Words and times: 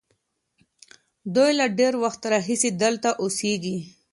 دوی 1.35 1.51
له 1.59 1.65
ډېر 1.79 1.93
وخت 2.03 2.21
راهیسې 2.33 2.69
دلته 2.83 3.09
اوسېږي. 3.21 3.77